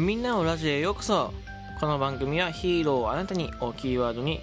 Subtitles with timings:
[0.00, 1.49] みんなのラジオへようこそ。
[1.80, 4.40] この番組はヒーローをあなたにをキーワードに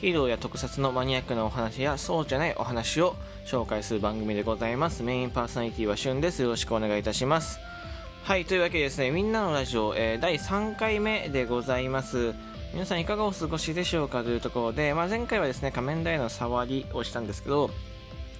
[0.00, 5.02] ヒーローや特撮のマニアックなお話やそうじゃないお話を紹介する番組でございます。
[5.02, 6.40] メインパーソナリティはしゅんです。
[6.40, 7.60] よろしくお願いいたします。
[8.22, 12.32] はいというわけでですねみんなのラジオ、えー第3回目でございます。
[12.72, 17.68] 皆さんいかがお過ごしでしょうかというところで、まあ、前回はですね仮面ライダーの触りをしたんですけど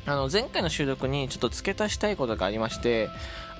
[0.06, 3.10] あの前回の収録にちょっと付け足したいことがありまして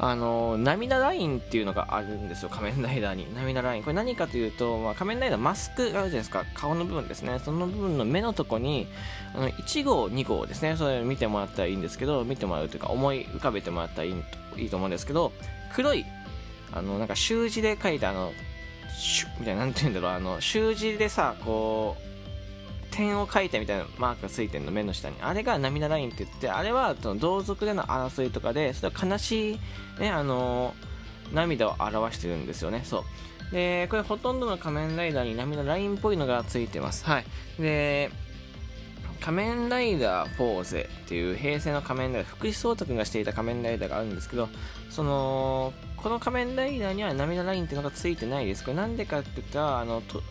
[0.03, 3.33] あの涙ラインっていうのがあるんですよ仮面ライダーに。
[3.35, 3.83] 涙ライン。
[3.83, 6.47] これ何かというと、まあ、仮面ライダーマスクがあるじゃないですか。
[6.55, 7.39] 顔の部分ですね。
[7.39, 8.87] その部分の目のとこに
[9.35, 10.77] あの1号2号ですね。
[10.79, 14.15] それを見てもらったらいいんですけど見てもらうというか思い浮かべてもらったらいい
[14.57, 15.33] いいと思うんですけど
[15.75, 16.07] 黒い
[16.73, 18.33] あのなんか習字で書いたあの
[18.89, 20.11] シュみたいななんて言うんだろう。
[20.13, 22.11] あの習字でさこう
[22.91, 25.17] 点を書いたみたいなマークがついてるの目の下に。
[25.21, 29.61] あれが涙ラインって言ってあれはその同族での争いとかでそれは悲しい、
[30.01, 30.75] ね、あの
[31.33, 32.83] 涙を表してるんですよね。
[32.85, 33.05] そう。
[33.53, 37.05] でこれほとんどの仮面ライダーに涙ラインっぽいのがついてます。
[37.05, 37.25] はい。
[37.59, 38.11] で
[39.21, 44.49] 仮面ライダーフォーゼっていう平成の仮面ライダー福士蒼太君がしていた仮面ライダーがあるんですけど
[44.89, 48.65] そのこの仮面ライダーには涙ラインっていうのがついてないです。
[48.65, 50.23] これなんでかって言ったらあのと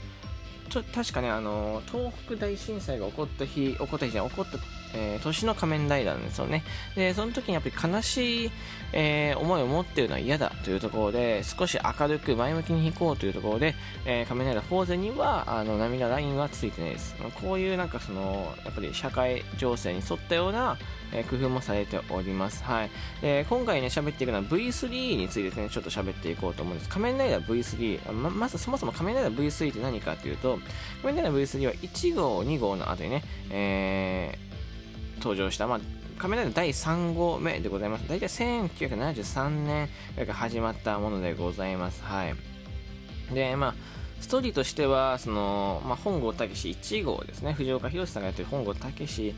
[0.70, 4.57] と確かねあの東北大震災が起こった日起こった日じゃ起こった、
[4.94, 6.63] えー年の仮面ライダーなんですよね。
[6.95, 8.51] でその時にやっぱり悲しい、
[8.94, 17.16] えー思いを持っているのは嫌だというところで少し明るく前向きに弾こうというところで、えー仮面ライダーフォーゼにはあの涙ラインはついてないです。
[17.41, 20.78] こういうなんかそのやっぱり社会情勢に沿ったような、
[21.13, 22.63] えー工夫もされております。
[22.63, 22.89] はい。
[23.22, 26.89] で今回ね喋っていくのは V3 についてですねちょっと喋っていこうと思うんです。
[26.89, 30.59] 仮面ライダー V3 ままずそもそも仮面ライダー V3 って何かっていうと
[31.01, 34.48] 仮面ライダー V3 は1号2号の後にね、えー
[35.19, 35.80] 登場した、まあ、
[36.18, 38.07] 仮面ライダー第3号目でございます。
[38.07, 39.90] 大体1973年
[40.25, 42.03] が始まったものでございます。
[42.03, 42.35] はい。
[43.34, 43.75] で、まあ、
[44.19, 47.53] ストーリーとしては、その、まあ、本郷武史1号ですね。
[47.53, 49.34] 藤岡弘さんがやってる本郷武史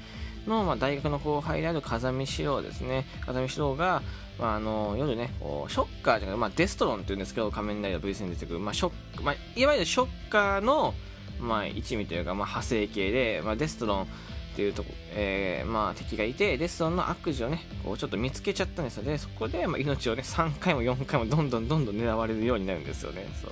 [0.48, 3.06] の、まあ、大学の後輩である風見四郎ですね。
[3.26, 4.02] 風見四郎が、
[4.40, 10.96] まあ、あの夜ね、こうショッカーじゃなくて、まあ、デストロンっていうんですけど、仮面ライダー V 戦に出てくる、まあショックまあ、いわゆるショッカーの、
[11.40, 14.08] まあ、一味というか、まあ、派生系で、まあ、デストロン
[14.52, 19.04] っていうとこ、えーまあ、敵がいてデストロンの悪事をねこうちょっと見つけちゃったんですよ。
[19.04, 23.28] でそこで、まあ、命をね3回も4回もどんどんどんどん狙われるようになるんですよね。
[23.42, 23.52] そう。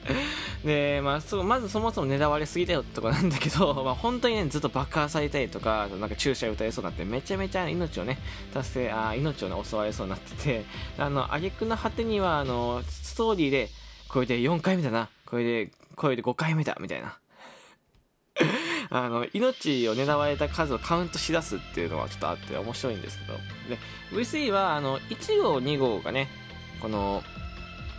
[0.64, 8.18] で、まあ、そうまずそもそも狙われすぎだよってとこなんだけど、 まあ、本当にねずっと爆破されたりとかなんか注射打たれそうになってめちゃめちゃ命をね
[8.54, 10.64] 達成あ命をね襲われそうになってて
[10.98, 13.68] あの挙句の果てにはあのストーリーで
[14.08, 15.08] これで4回目だな。
[15.26, 16.76] これでこれで5回目だ。
[16.80, 17.19] みたいな。
[18.92, 23.38] あの命を狙われた数をカウントしだすっていうのはちょっとあって面白いんですけど。
[23.68, 23.78] で
[24.12, 26.28] V3 はあの1号2号がね
[26.80, 27.22] この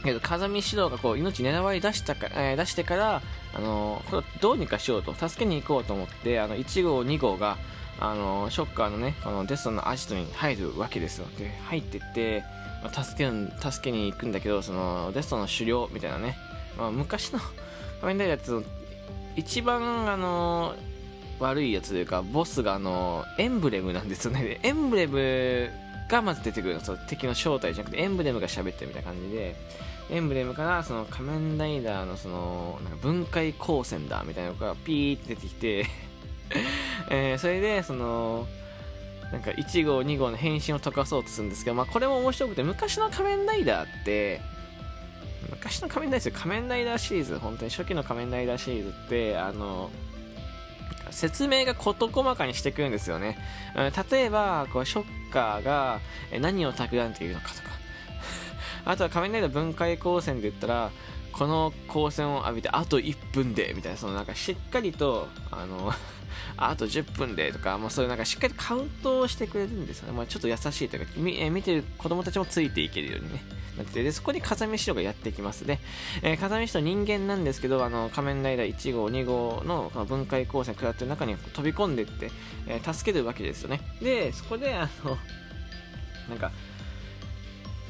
[0.03, 3.21] けど風見四郎がこう命狙われ出したか、えー出してから
[3.53, 7.57] あのこれどうにかしようと助けに行こうと思ってあの1号2号が
[7.99, 11.27] あのショッカーのねこのデストのアジトに入るわけですよ。
[11.37, 12.43] で入ってって、
[12.83, 16.37] まあ助け助けに行くんだけどそのデストの狩猟みたいなね、
[16.77, 17.39] まあ、昔の
[18.01, 18.80] 仮面ライダーって
[19.35, 20.75] 一番あの
[21.39, 24.59] 悪いやつというかボスがあのエンブレムなんですよね。
[24.63, 25.69] エンブレム
[26.09, 26.81] がまず出てくるの。
[26.81, 29.55] そう敵の正体じゃなくてエンブレムが喋ってるみたいな感じで。
[30.09, 35.85] エンブレムからその仮面ライダーのそのなんか分解光線だみたいなのがピーって出てきて、
[37.09, 38.45] えーそれでその
[39.31, 44.41] なんか1号2号の変身を溶かそうとするんですけど、まあ、これも面白くて昔の仮面ライダーって
[45.51, 49.89] 昔の仮面ライダーですよ仮面ライダーシリーズ本当に初期の仮面ライダーシリーズってあの
[51.09, 53.37] 説明が事細かにしてくるんですよね。
[54.09, 55.99] 例えばこうショッカーが
[56.39, 57.69] 何を企んでいるのかとか
[58.85, 60.91] あとは仮面ライダー分解光線で言ったら
[61.31, 65.93] この光線を浴びてあと1分でみたいなそのなんかしっかりとあの
[66.57, 73.41] あと10分でとか、まあ、そういうなんかしっかりカウントをしてくれるんですよね、まあ、ちょっと優しいというかみえ見てる子供たちもついていけるようにね。
[73.77, 75.65] なってでそこに風見四郎がやってきます。
[75.65, 75.79] で、
[76.21, 82.31] えー風見四郎人間なんですけどあの仮面ライダー1号2号のこの分解光線食らってる中に飛び込んでって、
[82.67, 83.79] えー助けるわけですよね。
[84.01, 85.17] でそこであの
[86.29, 86.51] なんか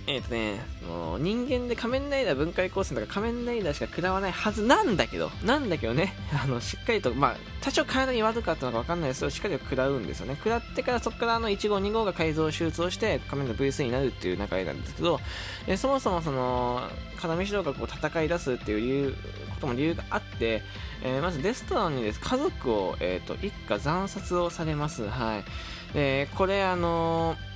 [0.08, 6.14] えっ、とね、その人間で仮面ライダー分解光線とか仮面ライダーしか食らわないはずなんだけど、なんだけどね、
[6.44, 10.36] あの、しっかりと、まあ、多少体に悪かったのかわかんないですけど、しっかりと食らうんですよね。
[10.36, 15.20] 食らってからそこからあの1号2号が改造手術をして仮面ライダー V3 になるっていう流れなんですけど、
[15.68, 16.82] えそもそもその、
[17.24, 19.16] 要城がこう戦い出すっていう理由、
[19.56, 20.64] ことも理由があって、
[21.04, 25.08] えー、まずデストロンにです家族を、えーと、一家惨殺をされます。
[25.08, 25.94] はい。
[25.94, 27.51] で、これあのー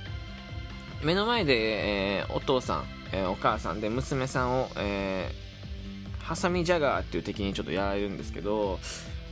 [1.02, 8.78] 目の前で、えー、お父さん、えー、お母さんで娘さんを、えー、ハサミジャガーっていう敵にちょっとやられるんですけど、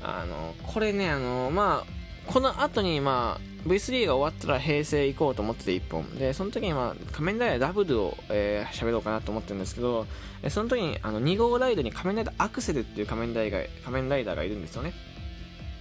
[0.02, 6.14] あの、これね、あの、まあ、この後に、まあ、V3 が終わったら平成行こうと思ってて1本。
[6.16, 10.06] で、その時に、まあ、仮面ライダーダブルを、えー、喋ろうかなと思ってるんですけど、
[10.48, 14.92] その時に、あの、2号ライドに仮面ライダーアクセルっていう仮面ライダー仮面ライダーがいるんですよね。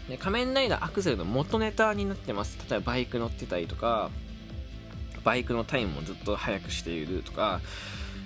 [0.10, 2.58] で、仮面ライダーアクセルの元ネタになってます。
[2.70, 4.10] 例えばバイク乗ってたりとか、
[5.24, 7.62] バイクのタイムもずっと速くしているとか、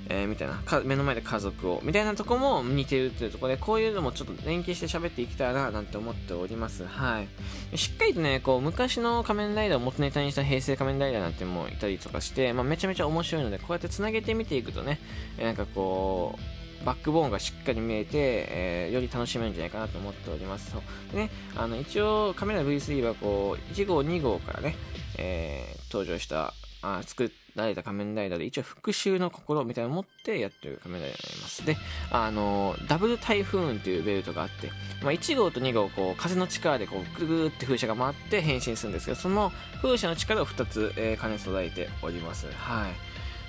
[0.10, 0.62] えー、みたいな。
[0.84, 6.86] 目の前で家族をみたいなとこも似てるっていうところでこういうのもちょっと連携して喋っていきたいななんて思っております。
[6.86, 7.78] はい。
[7.78, 15.00] しっかりとねこう昔の仮面ライダーを元ネタにした平成仮面ライダーなんてもいたりとかして、まあ、めちゃめちゃ面白いのでこうやってつなげて見ていくとね、
[15.38, 20.74] えー、なんかこうバックボーンがしっかり見えて、えー、より楽しめるんじゃないかなと思っております。
[21.12, 24.76] でね、あの一応カメラ V3 はこう1号、2号からね、
[25.18, 26.54] えー、登場した
[26.96, 31.66] あ作られた仮面ライダーで一応復讐の心みたいなのを持ってやってる仮面ライダーになります。
[31.66, 31.78] で、
[32.12, 39.52] あの、ダブル台風っていうベルトがあって、まあ、1号と2号、こう、風の力でこう、ぐるぐるって風車が回って変身するんですけど、その
[39.82, 42.48] 風車の力を2つ、えー、兼ね備えております。
[42.54, 42.88] は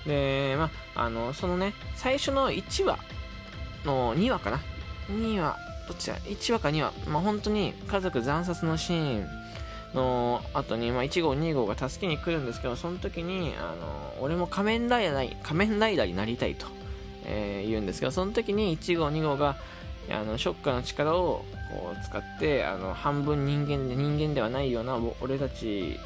[0.04, 0.08] い。
[0.08, 2.98] で、まあ、あの、そのね、最初の1話
[3.84, 4.60] の2話かな
[5.10, 5.56] ?2 話、
[5.86, 6.92] どっちだ ?1 話か2話。
[7.06, 9.28] まあ、本当に家族惨殺のシーン、
[9.94, 16.66] の後に、まあ、1号2号が助けに来るんですけどその時にあの俺も仮面ライダー仮面ライダーになりたいと、
[17.24, 19.56] えー、言うんですけどその時に1号2号が
[20.10, 25.98] あのショッカーの力をこう使ってあの半分人間で人間ではないような俺たち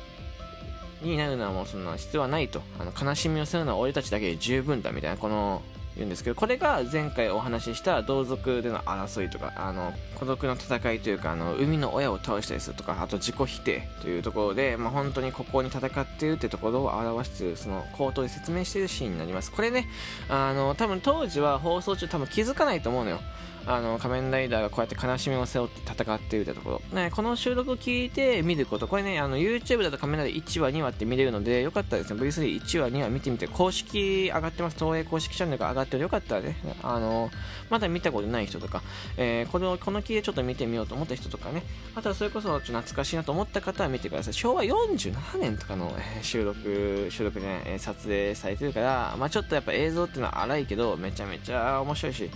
[1.02, 5.62] になるのはもうそんな必要はないとあの悲しみをするのは俺たちだけで十分だみたいなこの
[5.97, 19.53] 言うんですけどこれが前回お話しした同族での争いとかあの孤独の戦いというかあの生みの親を倒したりするとかあと自己否定というところで、まあ、本当にここに戦っているってところを表しているその口頭で説明しているシーンになります。
[19.53, 19.89] これね
[20.29, 23.21] あの多分当時は放送中多分気づかないと思うのよ。
[23.67, 32.21] あの仮面ライダーがこうやって悲しみを背負って戦っているってところ、ね、この収録を聞いて見ることこれねあの YouTube だと仮面ライダー1話2話って見れるのでよかったらですね。
[32.21, 34.77] V31 話2話見てみて公式上がってます。
[34.79, 37.31] 東映公式チャンネルが上がってよかったらねあの
[37.70, 38.82] まだ見たことない人とか、
[39.17, 41.62] えー、このこの木でちょっと見てみようと思った人とかね
[41.94, 52.31] あとはそれこそちょっと懐かしいなと思った方は見てください昭和47年とかの、収録収録ね、え、撮影されてるから、まあ、ちょっとやっぱ映像っていうのは荒いけどめちゃめちゃ面白いし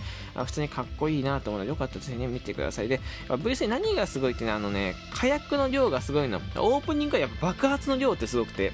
[0.45, 2.87] 普通にかっこいいなと思うので、よかったらぜひね、見てください。
[2.87, 6.37] で、V3 何がすごいってね、あのね、火薬の量がすごいの。
[6.57, 8.71] オープニングはやっぱ爆発の量ってすごくて、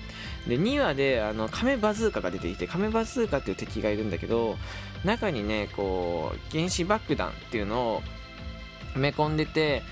[0.47, 4.57] で、2話で、あの、カメバズーカが出てきて、カメバズーカっていう敵がいるんだけど、
[5.03, 8.03] 中にね、こう、原子爆弾っていうのを
[8.95, 9.83] 埋め込んでて、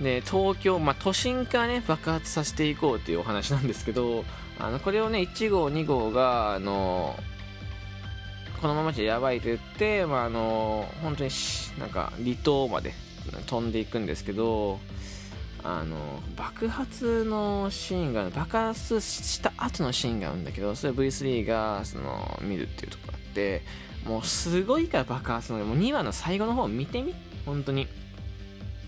[0.00, 4.24] で、東京、まあ、都心からね、爆発させていこうっていうお話なんですけど、
[4.58, 7.18] あの、これをね、1号、2号が、あの、
[8.60, 11.30] このままじゃやばいと言って、まあ、あの本当に
[11.78, 12.92] なんか離島まで
[13.46, 14.78] 飛んでいくんですけど
[15.62, 15.96] あの
[16.36, 23.19] 爆発のシーンが爆発した後のシーンがあるんだけどそれ V3 がその見るっていうところ。
[23.30, 23.62] って
[24.04, 27.14] もうすごいから爆発のもう2話の最後の方見てみ。
[27.46, 27.88] 本当に。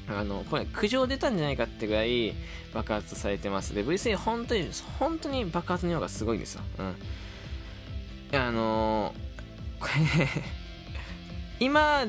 [0.09, 2.35] あのこれ苦情出たんじゃないかってぐらい
[2.75, 3.75] 爆発されてます。
[3.75, 4.69] で V3 本当に
[4.99, 6.63] 本当に爆発の量がすごいんですよ。
[8.33, 8.39] うん。
[8.39, 9.15] あの
[9.79, 10.31] これね
[11.61, 12.05] 今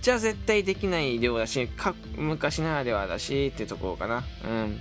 [0.00, 1.68] じゃ絶対できない量だし
[2.16, 4.24] 昔ならではだしっていうところかな。
[4.44, 4.80] うん。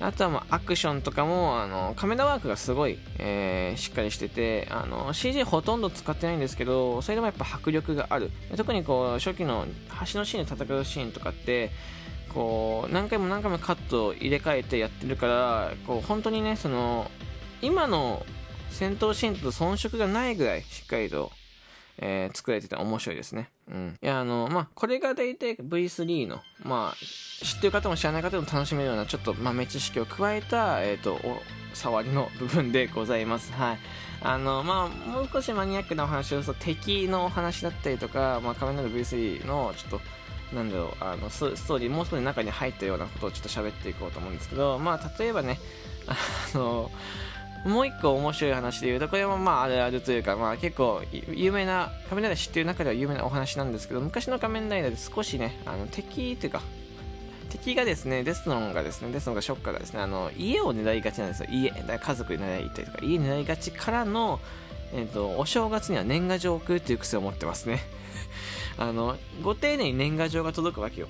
[0.00, 8.30] あとはまあアクションとかもあのカメラワークがすごい、えー、しっかりしててあの CG ほとんど使ってないんですけどそれでもやっぱ迫力がある。
[8.56, 9.66] 特にこう初期の
[10.12, 11.70] 橋のシーンで戦うシーンとかって
[12.32, 17.10] こう何回も何回もカットを入れ替えてやってるからこう本当にねその
[17.60, 18.24] 今の
[18.70, 21.32] 戦闘シーンと遜色がないぐらいしっかりと、
[22.02, 23.50] えー、作られてて面白いですね。
[23.68, 23.98] うん。
[24.00, 31.42] いや、あの、まあ、これが大体 V3 の、まあ、知ってる方も知らない方も楽しめるような、ちょっと豆知識を加えた、えっ、ー、と、お、
[31.74, 33.52] 触りの部分でございます。
[33.52, 33.78] はい。
[34.22, 45.58] あの、まあ、もう少しマニアックなお話をすると、敵のお話だったりとか、まあ、仮面ライダー V3 の、ちょっと、なんだろう、あの、ストーリー、もう少し中に入ったようなことをちょっと喋っていこうと思うんですけど、まあ、例えばね、
[46.06, 46.16] あ
[46.56, 46.90] の、
[47.64, 56.62] もう一個面白い話で言うとこれもまああるあるというか、まあ、結構有名な仮面ライダー知ってる中では有名なお話なんですけど昔の仮面ライダーで少しねあの敵というか
[57.50, 61.48] 敵がですねデスノンがですねデスノンがショッカーがですねあの家を狙いがちなんですよ。
[61.50, 64.40] 家家族で狙いたりとか家狙いがちからの
[64.92, 67.80] えーと、お正月には年賀状を送るっていう癖を持ってますね。
[68.78, 71.08] あのご丁寧に年賀状が届くわけよ。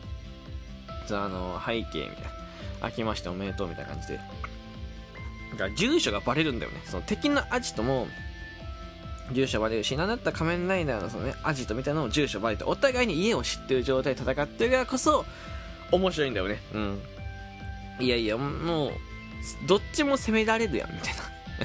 [1.07, 2.07] じゃあの背景みたい
[2.83, 4.21] な明けましておめでとうみたいな感じで。
[5.53, 8.07] だから住所がバレるんだよねその敵のアジトも
[9.33, 15.25] 住所バレるし、なんだったら仮面ライダーのそのね、アジトみたいなのも住所バレて、お互いに家を知ってる状態で戦ってるからこそ、
[15.93, 16.61] 面白いんだよね。
[16.75, 16.99] うん。
[18.01, 18.93] いやいや、もう、
[19.67, 21.15] どっちも攻められるやん、みたい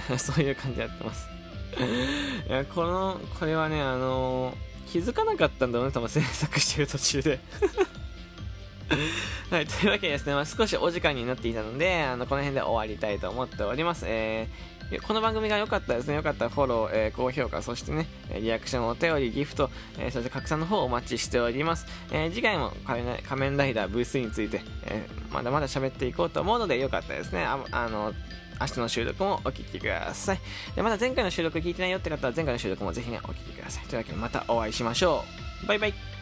[0.09, 0.17] な。
[0.19, 1.27] そういう感じやってます。
[2.47, 7.39] いや、この、これはね、あのー、気づかなかったんだろうね、多分制作してる途中で
[9.51, 14.05] はい、というわけでですね、まあ、少しお時間になっていたので、あの、この辺で終わりたいと思っております。
[14.07, 18.07] えー、この番組が良かったですね、良かったらフォロー、えー、高評価、そしてね、
[18.39, 21.85] リアクション、お便り、ギフト、えー、そして拡散の方をお待ちしております。
[22.11, 23.03] えー、次回も仮
[23.39, 27.43] 面ライダーブースについて、えー、まだまだ喋っていこうと思うので、良かったですね。
[27.43, 28.13] ああの、
[28.59, 30.39] 明日の収録もお聴きください。
[30.75, 33.85] で、まだ前回の収録聞いてないよって方は前回の収録もぜひね、お聴きください。
[33.85, 35.23] というわけでまたお会いしましょ
[35.63, 35.67] う。
[35.67, 36.14] バイバイ。